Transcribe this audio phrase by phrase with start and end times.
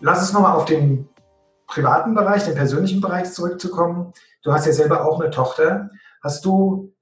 [0.00, 1.08] Lass uns nochmal auf den
[1.66, 4.12] privaten Bereich, den persönlichen Bereich zurückzukommen.
[4.42, 5.90] Du hast ja selber auch eine Tochter.
[6.22, 6.94] Hast du,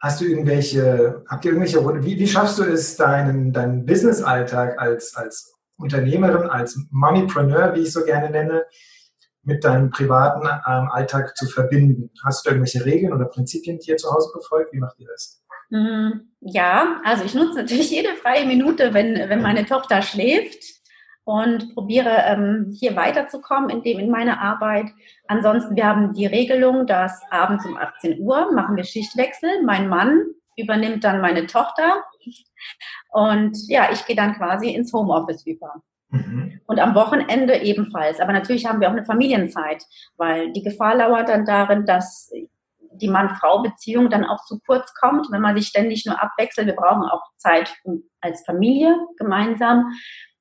[0.00, 5.14] hast du irgendwelche, habt ihr irgendwelche wie, wie schaffst du es, deinen, deinen Business-Alltag als,
[5.14, 8.64] als Unternehmerin, als Mommypreneur, wie ich so gerne nenne,
[9.42, 12.10] mit deinem privaten ähm, Alltag zu verbinden?
[12.24, 14.72] Hast du irgendwelche Regeln oder Prinzipien, die ihr zu Hause befolgt?
[14.72, 15.42] Wie macht ihr das?
[15.70, 16.32] Mhm.
[16.40, 20.77] Ja, also ich nutze natürlich jede freie Minute, wenn, wenn meine Tochter schläft
[21.28, 24.86] und probiere ähm, hier weiterzukommen in, dem, in meiner Arbeit.
[25.26, 29.62] Ansonsten, wir haben die Regelung, dass abends um 18 Uhr machen wir Schichtwechsel.
[29.62, 30.22] Mein Mann
[30.56, 32.02] übernimmt dann meine Tochter
[33.10, 35.82] und ja, ich gehe dann quasi ins Homeoffice über.
[36.08, 36.62] Mhm.
[36.66, 38.20] Und am Wochenende ebenfalls.
[38.20, 39.84] Aber natürlich haben wir auch eine Familienzeit,
[40.16, 42.32] weil die Gefahr lauert dann darin, dass
[42.92, 46.66] die Mann-Frau-Beziehung dann auch zu kurz kommt, wenn man sich ständig nur abwechselt.
[46.66, 47.76] Wir brauchen auch Zeit
[48.22, 49.92] als Familie gemeinsam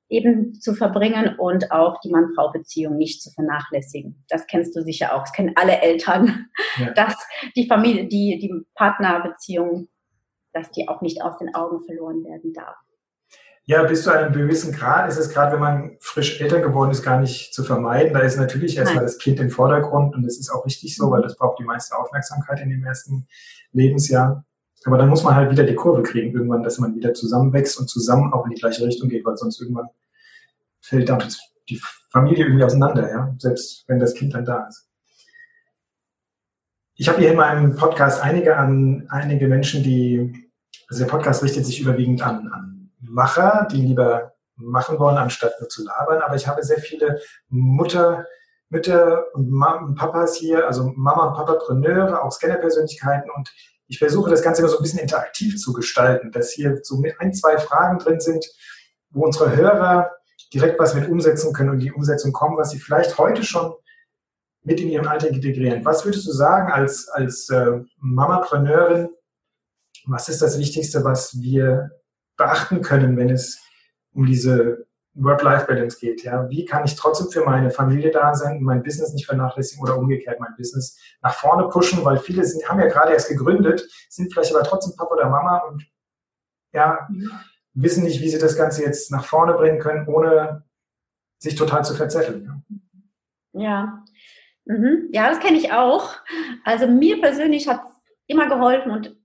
[0.09, 4.23] eben zu verbringen und auch die Mann-Frau-Beziehung nicht zu vernachlässigen.
[4.29, 5.21] Das kennst du sicher auch.
[5.21, 6.91] Das kennen alle Eltern, ja.
[6.95, 7.15] dass
[7.55, 9.89] die Familie, die, die Partnerbeziehung,
[10.53, 12.77] dass die auch nicht aus den Augen verloren werden darf.
[13.69, 17.03] Ja, bis zu einem gewissen Grad ist es gerade, wenn man frisch Eltern geworden ist,
[17.03, 18.13] gar nicht zu vermeiden.
[18.13, 21.21] Da ist natürlich erstmal das Kind im Vordergrund und das ist auch richtig so, weil
[21.21, 23.27] das braucht die meiste Aufmerksamkeit in dem ersten
[23.73, 24.45] Lebensjahr.
[24.85, 27.89] Aber dann muss man halt wieder die Kurve kriegen, irgendwann, dass man wieder zusammenwächst und
[27.89, 29.89] zusammen auch in die gleiche Richtung geht, weil sonst irgendwann
[30.79, 31.23] fällt dann
[31.69, 34.87] die Familie irgendwie auseinander, ja, selbst wenn das Kind dann da ist.
[36.95, 40.49] Ich habe hier in meinem Podcast einige an einige Menschen, die,
[40.89, 45.69] also der Podcast richtet sich überwiegend an, an Macher, die lieber machen wollen, anstatt nur
[45.69, 46.21] zu labern.
[46.21, 47.19] Aber ich habe sehr viele
[47.49, 48.25] Mutter,
[48.69, 53.51] Mütter und, und Papas hier, also Mama und Papa Preneure, auch Scanner-Persönlichkeiten und
[53.87, 57.33] ich versuche das Ganze immer so ein bisschen interaktiv zu gestalten, dass hier so ein,
[57.33, 58.45] zwei Fragen drin sind,
[59.11, 60.11] wo unsere Hörer
[60.53, 63.73] direkt was mit umsetzen können und die Umsetzung kommen, was sie vielleicht heute schon
[64.63, 65.85] mit in ihren Alltag integrieren.
[65.85, 69.09] Was würdest du sagen als, als äh, Mamapreneurin?
[70.05, 71.91] Was ist das Wichtigste, was wir
[72.35, 73.59] beachten können, wenn es
[74.13, 74.86] um diese
[75.17, 76.23] Work-Life-Balance geht.
[76.23, 76.49] Ja?
[76.49, 79.97] Wie kann ich trotzdem für meine Familie da sein und mein Business nicht vernachlässigen oder
[79.97, 84.31] umgekehrt mein Business nach vorne pushen, weil viele sind, haben ja gerade erst gegründet, sind
[84.31, 85.85] vielleicht aber trotzdem Papa oder Mama und
[86.73, 87.07] ja,
[87.73, 90.63] wissen nicht, wie sie das Ganze jetzt nach vorne bringen können, ohne
[91.39, 92.63] sich total zu verzetteln.
[93.53, 94.03] Ja, ja,
[94.65, 95.09] mhm.
[95.11, 96.13] ja das kenne ich auch.
[96.63, 97.91] Also mir persönlich hat es
[98.27, 99.15] immer geholfen und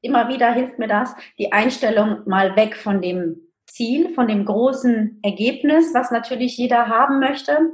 [0.00, 5.20] immer wieder hilft mir das, die Einstellung mal weg von dem Ziel, von dem großen
[5.22, 7.70] Ergebnis, was natürlich jeder haben möchte,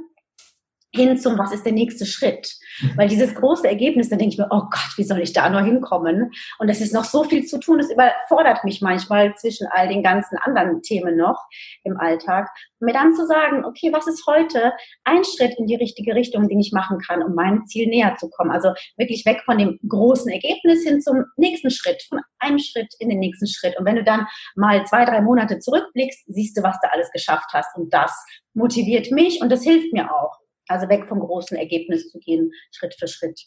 [0.95, 2.55] hin zum, was ist der nächste Schritt?
[2.81, 2.97] Mhm.
[2.97, 5.61] Weil dieses große Ergebnis, dann denke ich mir, oh Gott, wie soll ich da nur
[5.61, 6.31] hinkommen?
[6.59, 10.03] Und es ist noch so viel zu tun, es überfordert mich manchmal zwischen all den
[10.03, 11.39] ganzen anderen Themen noch
[11.83, 12.49] im Alltag.
[12.79, 14.73] Und mir dann zu sagen, okay, was ist heute
[15.03, 18.29] ein Schritt in die richtige Richtung, den ich machen kann, um meinem Ziel näher zu
[18.29, 18.51] kommen?
[18.51, 23.09] Also wirklich weg von dem großen Ergebnis hin zum nächsten Schritt, von einem Schritt in
[23.09, 23.77] den nächsten Schritt.
[23.77, 27.49] Und wenn du dann mal zwei, drei Monate zurückblickst, siehst du, was du alles geschafft
[27.53, 27.75] hast.
[27.75, 28.13] Und das
[28.53, 30.44] motiviert mich und das hilft mir auch.
[30.67, 33.39] Also weg vom großen Ergebnis zu gehen, Schritt für Schritt.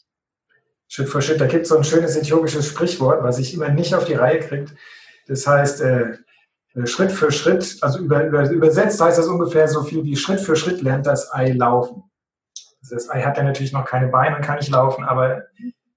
[0.89, 1.41] Schritt für Schritt.
[1.41, 4.41] Da gibt es so ein schönes äthiopisches Sprichwort, was ich immer nicht auf die Reihe
[4.41, 4.75] kriegt.
[5.27, 6.17] Das heißt, äh,
[6.75, 10.41] äh, Schritt für Schritt, also über, über, übersetzt heißt das ungefähr so viel wie Schritt
[10.41, 12.05] für Schritt lernt das Ei laufen.
[12.91, 15.45] Das Ei hat ja natürlich noch keine Beine und kann nicht laufen, aber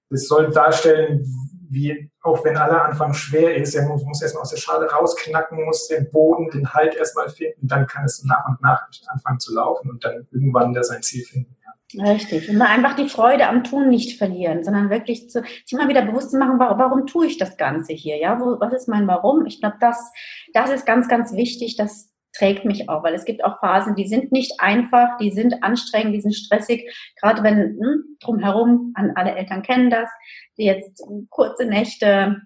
[0.09, 1.25] es soll darstellen,
[1.71, 5.63] wie, auch wenn aller Anfang schwer ist, er muss, muss erstmal aus der Schale rausknacken,
[5.63, 9.55] muss den Boden, den Halt erstmal finden, dann kann es nach und nach anfangen zu
[9.55, 11.55] laufen und dann irgendwann da sein Ziel finden.
[11.93, 12.11] Ja.
[12.11, 12.49] Richtig.
[12.49, 16.31] Und einfach die Freude am Tun nicht verlieren, sondern wirklich zu, sich mal wieder bewusst
[16.31, 18.17] zu machen, warum, warum tue ich das Ganze hier?
[18.17, 19.45] Ja, Wo, was ist mein Warum?
[19.45, 20.11] Ich glaube, das,
[20.53, 22.10] das ist ganz, ganz wichtig, dass
[22.41, 26.15] trägt mich auch, weil es gibt auch Phasen, die sind nicht einfach, die sind anstrengend,
[26.15, 26.91] die sind stressig,
[27.21, 30.09] gerade wenn hm, drumherum, an alle Eltern kennen das,
[30.57, 32.41] die jetzt kurze Nächte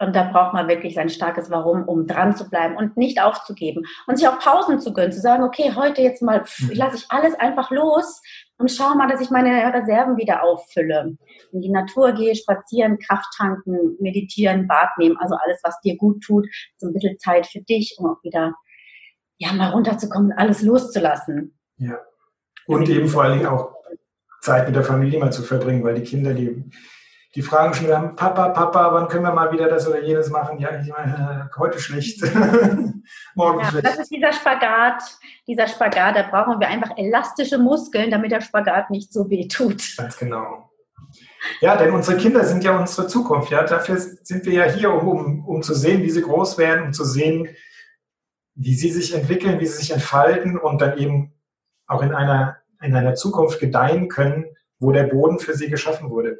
[0.00, 3.84] und da braucht man wirklich sein starkes Warum, um dran zu bleiben und nicht aufzugeben
[4.06, 6.70] und sich auch Pausen zu gönnen, zu sagen, okay, heute jetzt mal mhm.
[6.72, 8.20] lasse ich alles einfach los
[8.58, 11.16] und schaue mal, dass ich meine Reserven wieder auffülle.
[11.52, 16.22] In die Natur gehe, spazieren, Kraft tanken, meditieren, Bad nehmen, also alles, was dir gut
[16.22, 16.46] tut,
[16.76, 18.52] so ein bisschen Zeit für dich, um auch wieder
[19.44, 21.56] ja, mal runterzukommen, alles loszulassen.
[21.76, 21.98] Ja.
[22.66, 23.74] Und eben vor allen Dingen auch
[24.40, 26.70] Zeit mit der Familie mal zu verbringen, weil die Kinder, die,
[27.34, 30.58] die fragen schon wieder, Papa, Papa, wann können wir mal wieder das oder jenes machen?
[30.58, 32.22] Ja, ich meine, heute schlecht,
[33.34, 33.86] morgen ja, schlecht.
[33.86, 35.02] Das ist dieser Spagat,
[35.46, 39.96] dieser Spagat, da brauchen wir einfach elastische Muskeln, damit der Spagat nicht so weh tut.
[39.98, 40.70] Ganz genau.
[41.60, 43.50] Ja, denn unsere Kinder sind ja unsere Zukunft.
[43.50, 46.86] Ja, dafür sind wir ja hier, um, um, um zu sehen, wie sie groß werden,
[46.86, 47.48] um zu sehen,
[48.54, 51.32] wie sie sich entwickeln, wie sie sich entfalten und dann eben
[51.86, 54.46] auch in einer, in einer Zukunft gedeihen können,
[54.78, 56.38] wo der Boden für sie geschaffen wurde.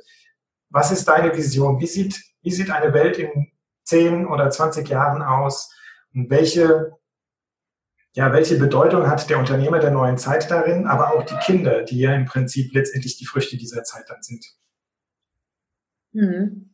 [0.70, 1.80] Was ist deine Vision?
[1.80, 3.52] Wie sieht, wie sieht eine Welt in
[3.84, 5.72] 10 oder 20 Jahren aus?
[6.14, 6.92] Und welche,
[8.12, 11.98] ja, welche Bedeutung hat der Unternehmer der neuen Zeit darin, aber auch die Kinder, die
[11.98, 14.44] ja im Prinzip letztendlich die Früchte dieser Zeit dann sind?
[16.12, 16.73] Mhm.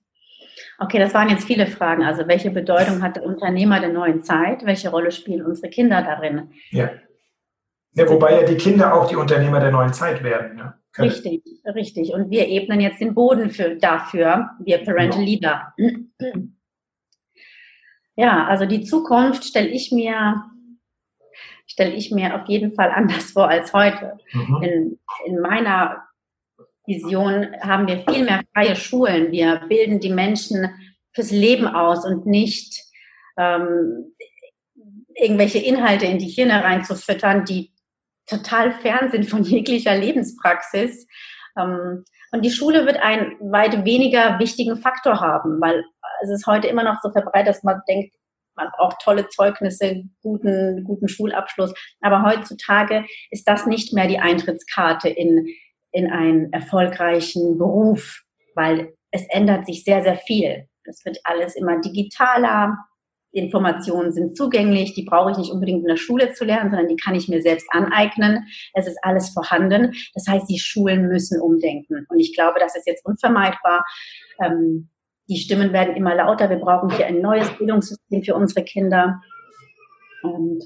[0.78, 2.02] Okay, das waren jetzt viele Fragen.
[2.02, 4.64] Also welche Bedeutung hat der Unternehmer der neuen Zeit?
[4.64, 6.50] Welche Rolle spielen unsere Kinder darin?
[6.70, 6.90] Ja.
[7.94, 10.58] ja wobei ja die Kinder auch die Unternehmer der neuen Zeit werden.
[10.58, 10.74] Ja.
[10.98, 12.12] Richtig, richtig.
[12.12, 15.26] Und wir ebnen jetzt den Boden für, dafür, wir Parental ja.
[15.26, 15.74] Leader.
[18.16, 20.44] Ja, also die Zukunft stelle ich mir
[21.66, 24.18] stelle ich mir auf jeden Fall anders vor als heute.
[24.32, 24.62] Mhm.
[24.62, 26.02] In, in meiner
[26.90, 29.30] Vision haben wir viel mehr freie Schulen.
[29.30, 30.68] Wir bilden die Menschen
[31.12, 32.82] fürs Leben aus und nicht
[33.38, 34.14] ähm,
[35.14, 37.72] irgendwelche Inhalte in die Hirne reinzufüttern, die
[38.26, 41.06] total fern sind von jeglicher Lebenspraxis.
[41.58, 45.84] Ähm, und die Schule wird einen weit weniger wichtigen Faktor haben, weil
[46.22, 48.14] es ist heute immer noch so verbreitet, dass man denkt,
[48.54, 51.72] man braucht tolle Zeugnisse, guten, guten Schulabschluss.
[52.02, 55.48] Aber heutzutage ist das nicht mehr die Eintrittskarte in,
[55.92, 58.22] in einen erfolgreichen Beruf,
[58.54, 60.66] weil es ändert sich sehr, sehr viel.
[60.84, 62.78] Es wird alles immer digitaler.
[63.32, 66.96] Informationen sind zugänglich, die brauche ich nicht unbedingt in der Schule zu lernen, sondern die
[66.96, 68.46] kann ich mir selbst aneignen.
[68.74, 69.94] Es ist alles vorhanden.
[70.14, 72.06] Das heißt, die Schulen müssen umdenken.
[72.08, 73.84] Und ich glaube, das ist jetzt unvermeidbar.
[74.42, 74.88] Ähm,
[75.28, 76.50] die Stimmen werden immer lauter.
[76.50, 79.20] Wir brauchen hier ein neues Bildungssystem für unsere Kinder.
[80.22, 80.64] Und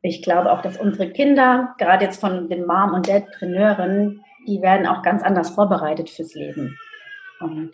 [0.00, 4.86] ich glaube auch, dass unsere Kinder, gerade jetzt von den Mom- und Dadpreneuren, die werden
[4.86, 6.78] auch ganz anders vorbereitet fürs Leben.
[7.40, 7.72] Und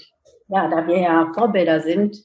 [0.48, 2.16] ja, da wir ja Vorbilder sind,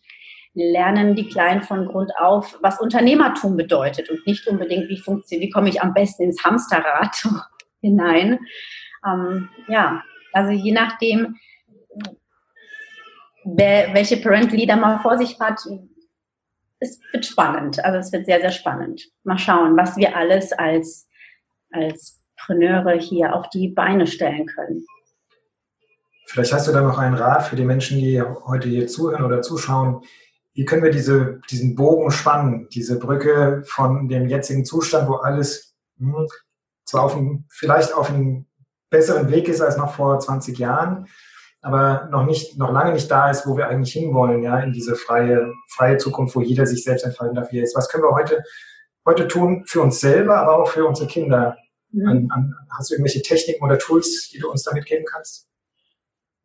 [0.54, 5.52] lernen die Kleinen von Grund auf, was Unternehmertum bedeutet und nicht unbedingt, wie funktioniert, wie
[5.52, 7.28] komme ich am besten ins Hamsterrad
[7.82, 8.40] hinein.
[9.06, 10.02] Ähm, ja,
[10.34, 11.36] also je nachdem,
[13.44, 15.60] welche Parent Leader man vor sich hat,
[16.80, 17.84] es wird spannend.
[17.84, 19.04] Also es wird sehr, sehr spannend.
[19.24, 21.08] Mal schauen, was wir alles als,
[21.72, 24.86] als Preneure hier auf die Beine stellen können.
[26.28, 29.42] Vielleicht hast du da noch einen Rat für die Menschen, die heute hier zuhören oder
[29.42, 30.02] zuschauen.
[30.54, 35.76] Wie können wir diese, diesen Bogen spannen, diese Brücke von dem jetzigen Zustand, wo alles
[35.98, 36.28] hm,
[36.86, 38.46] zwar auf einem, vielleicht auf einem
[38.90, 41.08] besseren Weg ist als noch vor 20 Jahren,
[41.62, 44.96] aber noch nicht, noch lange nicht da ist, wo wir eigentlich hinwollen, ja, in diese
[44.96, 47.76] freie, freie Zukunft, wo jeder sich selbst entfalten darf, wie er ist.
[47.76, 48.44] Was können wir heute,
[49.06, 51.58] heute tun für uns selber, aber auch für unsere Kinder?
[51.96, 52.08] Mhm.
[52.08, 55.48] An, an, hast du irgendwelche Techniken oder Tools, die du uns damit geben kannst?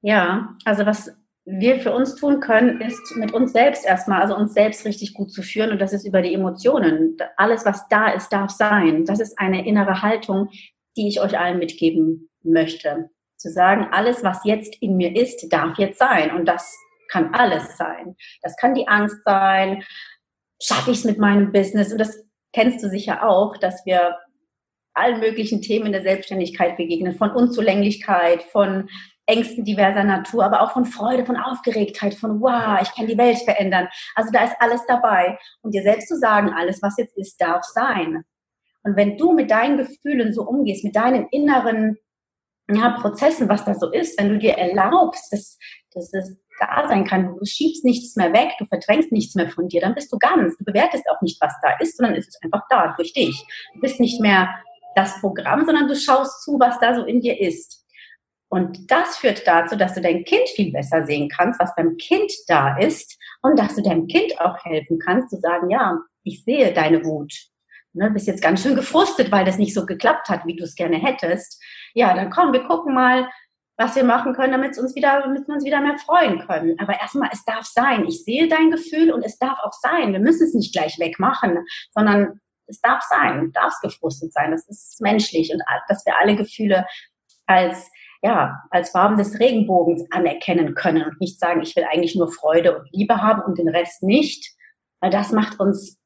[0.03, 1.13] Ja, also was
[1.45, 5.33] wir für uns tun können, ist mit uns selbst erstmal, also uns selbst richtig gut
[5.33, 7.17] zu führen und das ist über die Emotionen.
[7.37, 9.05] Alles, was da ist, darf sein.
[9.05, 10.49] Das ist eine innere Haltung,
[10.97, 13.11] die ich euch allen mitgeben möchte
[13.41, 16.35] zu sagen, alles, was jetzt in mir ist, darf jetzt sein.
[16.35, 16.77] Und das
[17.09, 18.15] kann alles sein.
[18.43, 19.83] Das kann die Angst sein.
[20.63, 21.91] Schaffe ich es mit meinem Business?
[21.91, 22.23] Und das
[22.53, 24.17] kennst du sicher auch, dass wir
[24.95, 28.89] allen möglichen Themen der Selbstständigkeit begegnen, von Unzulänglichkeit, von
[29.27, 33.39] Ängsten diverser Natur, aber auch von Freude, von Aufgeregtheit, von wow, ich kann die Welt
[33.39, 33.89] verändern.
[34.17, 35.39] Also da ist alles dabei.
[35.63, 38.25] Und dir selbst zu sagen, alles, was jetzt ist, darf sein.
[38.83, 41.97] Und wenn du mit deinen Gefühlen so umgehst, mit deinem inneren
[42.73, 45.59] ja, Prozessen, was da so ist, wenn du dir erlaubst, dass,
[45.93, 49.69] dass es da sein kann, du schiebst nichts mehr weg, du verdrängst nichts mehr von
[49.69, 50.57] dir, dann bist du ganz.
[50.59, 53.47] Du bewertest auch nicht, was da ist, sondern es ist einfach da durch dich.
[53.75, 54.55] Du bist nicht mehr
[54.95, 57.85] das Programm, sondern du schaust zu, was da so in dir ist.
[58.49, 62.33] Und das führt dazu, dass du dein Kind viel besser sehen kannst, was beim Kind
[62.49, 66.73] da ist und dass du deinem Kind auch helfen kannst, zu sagen, ja, ich sehe
[66.73, 67.33] deine Wut.
[67.93, 70.77] Ne, bist jetzt ganz schön gefrustet, weil das nicht so geklappt hat, wie du es
[70.77, 71.61] gerne hättest
[71.95, 73.29] ja, dann komm, wir gucken mal,
[73.77, 76.79] was wir machen können, damit uns wieder, damit wir uns wieder mehr freuen können.
[76.79, 78.05] Aber erstmal, es darf sein.
[78.07, 80.13] Ich sehe dein Gefühl und es darf auch sein.
[80.13, 81.59] Wir müssen es nicht gleich wegmachen,
[81.93, 84.53] sondern es darf sein, darf es gefrustet sein.
[84.53, 86.87] Das ist menschlich und dass wir alle Gefühle
[87.47, 87.91] als
[88.23, 92.79] ja, als Farben des Regenbogens anerkennen können und nicht sagen, ich will eigentlich nur Freude
[92.79, 94.55] und Liebe haben und den Rest nicht,
[95.01, 96.01] weil das macht uns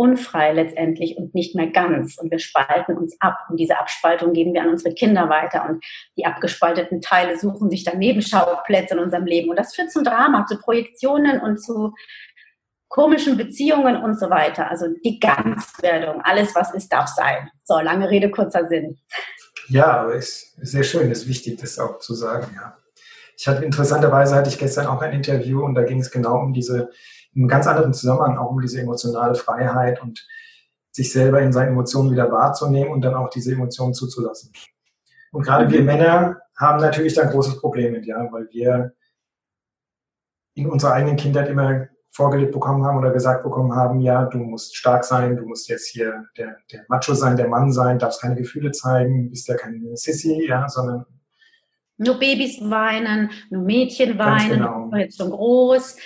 [0.00, 2.16] unfrei letztendlich und nicht mehr ganz.
[2.16, 3.36] Und wir spalten uns ab.
[3.50, 5.68] Und diese Abspaltung geben wir an unsere Kinder weiter.
[5.68, 5.84] Und
[6.16, 9.50] die abgespalteten Teile suchen sich dann Nebenschauplätze in unserem Leben.
[9.50, 11.92] Und das führt zum Drama, zu Projektionen und zu
[12.90, 14.68] komischen Beziehungen und so weiter.
[14.68, 17.48] Also die Ganzwerdung, alles was ist, darf sein.
[17.64, 18.98] So, lange Rede, kurzer Sinn.
[19.68, 22.76] Ja, aber ist sehr schön, ist wichtig, das auch zu sagen, ja.
[23.36, 26.52] Ich hatte interessanterweise hatte ich gestern auch ein Interview und da ging es genau um
[26.52, 26.90] diese
[27.32, 30.26] in einem ganz anderen Zusammenhang auch um diese emotionale Freiheit und
[30.90, 34.52] sich selber in seinen Emotionen wieder wahrzunehmen und dann auch diese Emotionen zuzulassen.
[35.32, 35.70] Und gerade mhm.
[35.70, 38.92] wir Männer haben natürlich da ein großes Problem mit, ja, weil wir
[40.54, 44.76] in unserer eigenen Kindheit immer vorgelebt bekommen haben oder gesagt bekommen haben, ja, du musst
[44.76, 48.34] stark sein, du musst jetzt hier der, der Macho sein, der Mann sein, darfst keine
[48.34, 51.06] Gefühle zeigen, bist ja keine Sissy, ja, sondern
[52.00, 54.90] nur Babys weinen, nur Mädchen weinen, genau.
[54.96, 55.98] jetzt schon groß.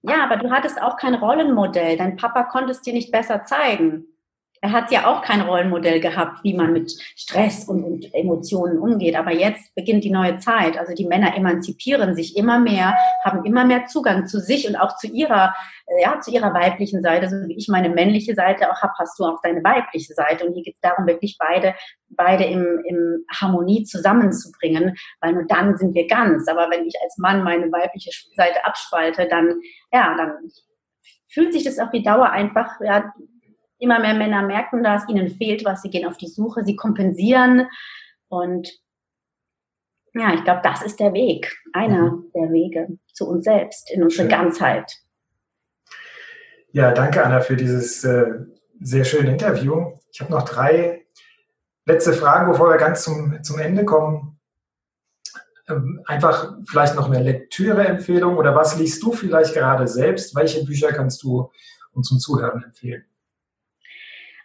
[0.00, 1.98] Ja, aber du hattest auch kein Rollenmodell.
[1.98, 4.06] Dein Papa konnte es dir nicht besser zeigen.
[4.64, 9.16] Er hat ja auch kein Rollenmodell gehabt, wie man mit Stress und, und, Emotionen umgeht.
[9.16, 10.78] Aber jetzt beginnt die neue Zeit.
[10.78, 14.96] Also die Männer emanzipieren sich immer mehr, haben immer mehr Zugang zu sich und auch
[14.96, 15.52] zu ihrer,
[16.00, 17.28] ja, zu ihrer weiblichen Seite.
[17.28, 20.46] So wie ich meine männliche Seite auch habe, hast du auch deine weibliche Seite.
[20.46, 21.74] Und hier geht es darum, wirklich beide,
[22.10, 26.46] beide im, im Harmonie zusammenzubringen, weil nur dann sind wir ganz.
[26.46, 29.60] Aber wenn ich als Mann meine weibliche Seite abspalte, dann,
[29.92, 30.34] ja, dann
[31.28, 33.12] fühlt sich das auf die Dauer einfach, ja,
[33.82, 37.66] Immer mehr Männer merken das, ihnen fehlt was, sie gehen auf die Suche, sie kompensieren.
[38.28, 38.70] Und
[40.14, 42.30] ja, ich glaube, das ist der Weg, einer mhm.
[42.32, 44.30] der Wege zu uns selbst, in unsere Schön.
[44.30, 44.98] Ganzheit.
[46.70, 48.44] Ja, danke Anna für dieses äh,
[48.78, 49.98] sehr schöne Interview.
[50.12, 51.04] Ich habe noch drei
[51.84, 54.38] letzte Fragen, bevor wir ganz zum, zum Ende kommen.
[55.68, 60.36] Ähm, einfach vielleicht noch eine Lektüreempfehlung oder was liest du vielleicht gerade selbst?
[60.36, 61.50] Welche Bücher kannst du
[61.90, 63.04] unseren Zuhörern empfehlen?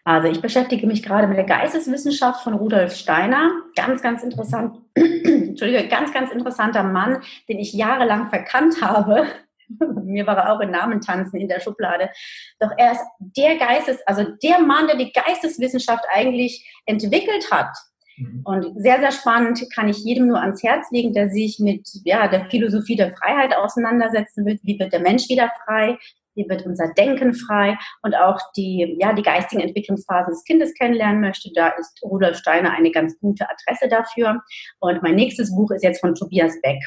[0.08, 3.52] Also ich beschäftige mich gerade mit der Geisteswissenschaft von Rudolf Steiner.
[3.76, 9.28] Ganz, ganz interessant, Entschuldige, ganz, ganz interessanter Mann, den ich jahrelang verkannt habe.
[10.06, 12.10] Mir war er auch in Namen tanzen in der Schublade.
[12.58, 17.76] Doch er ist der Geistes, also der Mann, der die Geisteswissenschaft eigentlich entwickelt hat.
[18.16, 18.44] Mhm.
[18.46, 22.30] Und sehr, sehr spannend kann ich jedem nur ans Herz legen, der sich mit ja,
[22.30, 24.58] der Philosophie der Freiheit auseinandersetzen will.
[24.64, 25.98] Wie wird der Mensch wieder frei?
[26.38, 31.20] Wie wird unser Denken frei und auch die, ja, die geistigen Entwicklungsphasen des Kindes kennenlernen
[31.20, 34.42] möchte, da ist Rudolf Steiner eine ganz gute Adresse dafür.
[34.80, 36.80] Und mein nächstes Buch ist jetzt von Tobias Beck,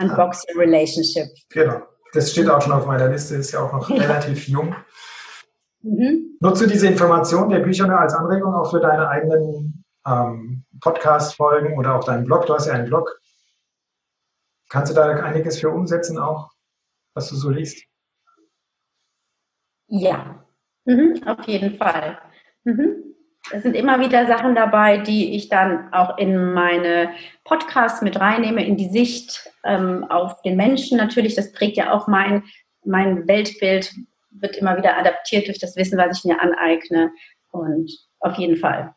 [0.00, 1.26] Unbox Your Relationship.
[1.50, 1.82] Genau,
[2.12, 4.76] das steht auch schon auf meiner Liste, ist ja auch noch relativ jung.
[5.82, 6.36] Mhm.
[6.40, 12.04] Nutze diese Informationen der Bücher als Anregung auch für deine eigenen ähm, Podcast-Folgen oder auch
[12.04, 12.46] deinen Blog.
[12.46, 13.18] Du hast ja einen Blog.
[14.68, 16.50] Kannst du da einiges für umsetzen auch,
[17.14, 17.84] was du so liest?
[19.94, 20.42] Ja,
[20.86, 22.18] mhm, auf jeden Fall.
[22.64, 23.14] Mhm.
[23.52, 27.10] Es sind immer wieder Sachen dabei, die ich dann auch in meine
[27.44, 31.34] Podcasts mit reinnehme, in die Sicht ähm, auf den Menschen natürlich.
[31.34, 32.44] Das prägt ja auch mein,
[32.86, 33.94] mein Weltbild,
[34.30, 37.10] wird immer wieder adaptiert durch das Wissen, was ich mir aneigne.
[37.50, 38.94] Und auf jeden Fall.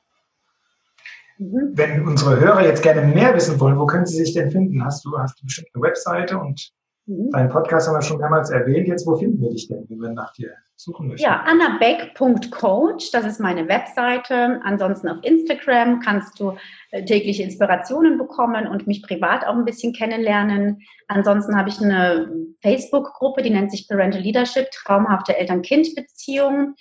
[1.38, 1.72] Mhm.
[1.74, 4.86] Wenn unsere Hörer jetzt gerne mehr wissen wollen, wo können sie sich denn finden?
[4.86, 6.72] Hast du, hast du bestimmt eine Webseite und
[7.08, 7.32] Mhm.
[7.32, 8.88] Deinen Podcast haben wir schon mehrmals erwähnt.
[8.88, 11.24] Jetzt, wo finden wir dich denn, wenn wir nach dir suchen möchten?
[11.24, 14.60] Ja, annabeck.coach, das ist meine Webseite.
[14.64, 16.56] Ansonsten auf Instagram kannst du
[16.92, 20.82] äh, tägliche Inspirationen bekommen und mich privat auch ein bisschen kennenlernen.
[21.08, 22.32] Ansonsten habe ich eine
[22.62, 26.76] Facebook-Gruppe, die nennt sich Parental Leadership, traumhafte Eltern-Kind-Beziehung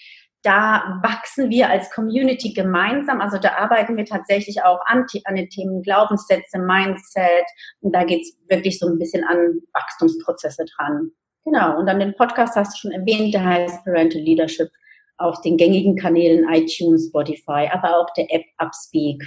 [0.45, 3.21] da wachsen wir als Community gemeinsam.
[3.21, 7.47] Also da arbeiten wir tatsächlich auch an, an den Themen Glaubenssätze, Mindset.
[7.81, 11.11] Und da geht es wirklich so ein bisschen an Wachstumsprozesse dran.
[11.45, 11.79] Genau.
[11.79, 14.69] Und dann den Podcast hast du schon erwähnt, der heißt Parental Leadership
[15.17, 19.23] auf den gängigen Kanälen iTunes, Spotify, aber auch der App Upspeak.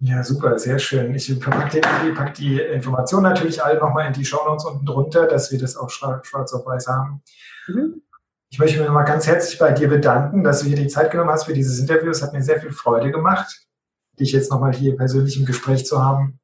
[0.00, 1.14] Ja, super, sehr schön.
[1.14, 5.26] Ich packe die, pack die Informationen natürlich alle nochmal in die Show Notes unten drunter,
[5.26, 7.22] dass wir das auch schwarz auf weiß haben.
[7.66, 8.02] Mhm.
[8.50, 11.30] Ich möchte mich mal ganz herzlich bei dir bedanken, dass du dir die Zeit genommen
[11.30, 12.10] hast für dieses Interview.
[12.10, 13.66] Es hat mir sehr viel Freude gemacht,
[14.18, 16.40] dich jetzt nochmal hier persönlich im Gespräch zu haben.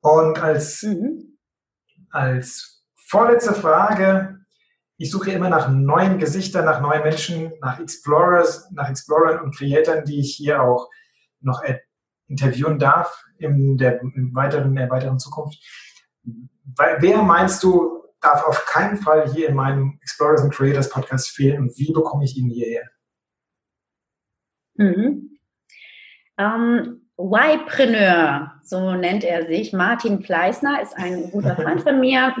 [0.00, 1.38] Und als, mhm.
[2.10, 4.40] als vorletzte Frage,
[4.98, 10.04] ich suche immer nach neuen Gesichtern, nach neuen Menschen, nach Explorers, nach Explorern und Creatoren,
[10.04, 10.90] die ich hier auch
[11.40, 11.62] noch
[12.28, 15.58] interviewen darf in der, in weiteren, in der weiteren Zukunft.
[16.76, 21.60] Wer meinst du, darf auf keinen Fall hier in meinem Explorers and Creators Podcast fehlen
[21.60, 22.88] und wie bekomme ich ihn hierher?
[24.76, 25.38] Mhm.
[26.38, 29.72] Ähm, Y-Preneur, so nennt er sich.
[29.72, 32.34] Martin Fleißner ist ein guter Freund von mir.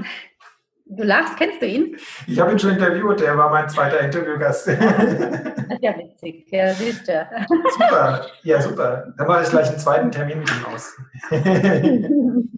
[0.86, 1.96] Du lachst, kennst du ihn?
[2.26, 4.68] Ich habe ihn schon interviewt, der war mein zweiter Interviewgast.
[4.68, 7.26] Das ist ja witzig, ja, siehst du.
[7.70, 9.14] Super, ja, super.
[9.16, 10.96] Dann mache ich gleich einen zweiten Termin mit ihm aus.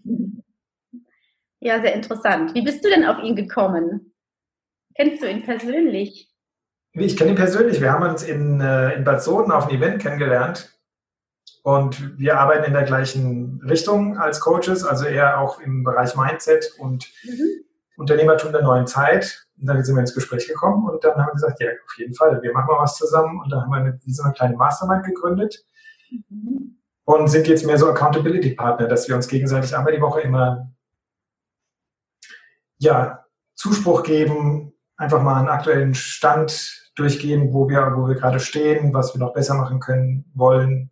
[1.64, 2.54] Ja, sehr interessant.
[2.54, 4.12] Wie bist du denn auf ihn gekommen?
[4.94, 6.30] Kennst du ihn persönlich?
[6.92, 7.80] Ich kenne ihn persönlich.
[7.80, 10.78] Wir haben uns in, äh, in Bad Soden auf einem Event kennengelernt.
[11.62, 16.71] Und wir arbeiten in der gleichen Richtung als Coaches, also eher auch im Bereich Mindset
[16.78, 17.64] und mhm.
[17.97, 19.47] Unternehmertum der neuen Zeit.
[19.59, 22.14] Und dann sind wir ins Gespräch gekommen und dann haben wir gesagt, ja, auf jeden
[22.14, 23.40] Fall, wir machen mal was zusammen.
[23.42, 25.64] Und dann haben wir eine, so eine kleine Mastermind gegründet
[26.28, 26.76] mhm.
[27.04, 30.74] und sind jetzt mehr so Accountability-Partner, dass wir uns gegenseitig einmal die Woche immer
[32.78, 38.93] ja, Zuspruch geben, einfach mal einen aktuellen Stand durchgehen, wo wir, wo wir gerade stehen,
[38.93, 40.90] was wir noch besser machen können, wollen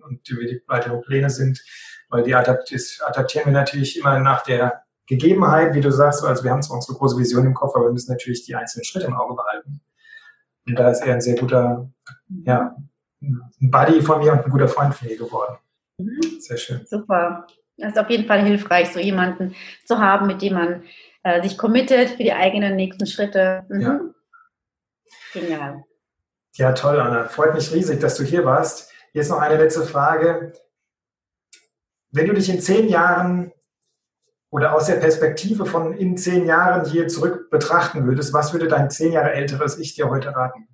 [0.00, 1.62] und wie die weiteren Pläne sind,
[2.08, 6.62] weil die adaptieren wir natürlich immer nach der Gegebenheit, wie du sagst, also wir haben
[6.62, 9.34] zwar unsere große Vision im Kopf, aber wir müssen natürlich die einzelnen Schritte im Auge
[9.34, 9.80] behalten.
[10.66, 11.90] Und da ist er ein sehr guter,
[12.44, 12.76] ja,
[13.22, 15.56] ein Buddy von mir und ein guter Freund von mir geworden.
[15.98, 16.40] Mhm.
[16.40, 16.86] Sehr schön.
[16.86, 17.46] Super.
[17.78, 19.54] Das ist auf jeden Fall hilfreich, so jemanden
[19.86, 20.82] zu haben, mit dem man
[21.28, 23.64] äh, sich committet für die eigenen nächsten Schritte.
[23.68, 23.80] Mhm.
[23.80, 24.00] Ja.
[25.32, 25.84] Genial.
[26.54, 27.28] Ja, toll, Anna.
[27.28, 28.92] Freut mich riesig, dass du hier warst.
[29.12, 30.52] Jetzt noch eine letzte Frage.
[32.10, 33.52] Wenn du dich in zehn Jahren
[34.50, 38.90] oder aus der Perspektive von in zehn Jahren hier zurück betrachten würdest, was würde dein
[38.90, 40.66] zehn Jahre älteres Ich dir heute raten?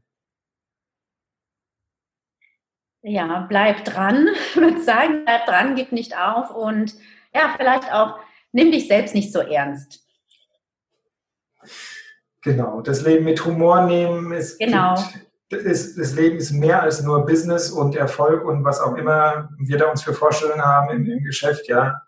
[3.03, 6.95] Ja, bleib dran, ich würde sagen, bleib dran, gib nicht auf und
[7.35, 8.19] ja, vielleicht auch
[8.53, 10.04] nimm dich selbst nicht so ernst.
[12.45, 14.31] Genau, das Leben mit Humor nehmen.
[14.33, 14.95] Es genau.
[15.49, 19.49] Gibt, ist, das Leben ist mehr als nur Business und Erfolg und was auch immer
[19.59, 22.03] wir da uns für Vorstellungen haben im, im Geschäft, ja.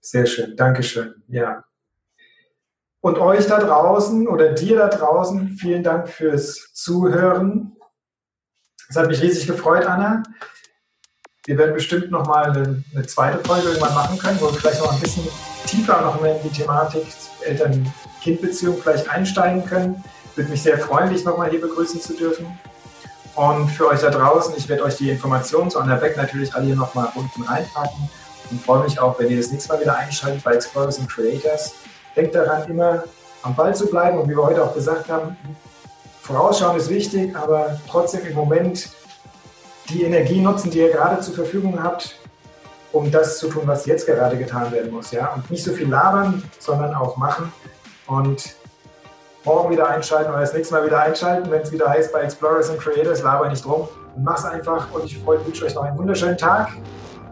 [0.00, 1.64] Sehr schön, Dankeschön, ja.
[3.00, 7.76] Und euch da draußen oder dir da draußen, vielen Dank fürs Zuhören.
[8.88, 10.22] Es hat mich riesig gefreut, Anna.
[11.46, 14.90] Wir werden bestimmt nochmal eine, eine zweite Folge irgendwann machen können, wo wir vielleicht noch
[14.90, 15.28] ein bisschen
[15.66, 17.04] tiefer noch mehr in die Thematik
[17.42, 20.02] Eltern-Kind-Beziehung vielleicht einsteigen können.
[20.36, 22.46] Würde mich sehr freuen, dich nochmal hier begrüßen zu dürfen.
[23.34, 26.64] Und für euch da draußen, ich werde euch die Informationen zu Anna Beck natürlich alle
[26.64, 28.08] hier nochmal unten reinpacken
[28.50, 31.74] und freue mich auch, wenn ihr das nächste Mal wieder einschaltet bei Explorers and Creators.
[32.16, 33.04] Denkt daran, immer
[33.42, 35.36] am Ball zu bleiben und wie wir heute auch gesagt haben,
[36.22, 38.88] Vorausschauen ist wichtig, aber trotzdem im Moment
[39.90, 42.18] die Energie nutzen, die ihr gerade zur Verfügung habt,
[42.92, 45.10] um das zu tun, was jetzt gerade getan werden muss.
[45.10, 45.32] Ja?
[45.34, 47.52] Und nicht so viel labern, sondern auch machen.
[48.06, 48.54] Und
[49.44, 52.70] morgen wieder einschalten oder das nächste Mal wieder einschalten, wenn es wieder heißt bei Explorers
[52.70, 53.88] and Creators, laber nicht drum.
[54.16, 56.70] Und mach's einfach und ich freue, wünsche euch noch einen wunderschönen Tag.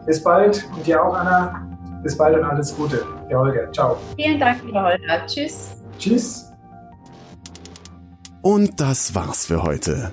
[0.06, 1.66] Bis bald und dir auch, Anna.
[2.02, 3.04] Bis bald und alles Gute.
[3.30, 3.70] Der Holger.
[3.72, 3.96] Ciao.
[4.16, 5.26] Vielen Dank, lieber Holger.
[5.26, 5.76] Tschüss.
[5.98, 6.50] Tschüss.
[8.42, 10.12] Und das war's für heute.